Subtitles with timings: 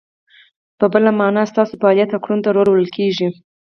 [0.79, 3.27] په بله مانا، ستاسو فعالیت او کړنو ته رول ویل کیږي.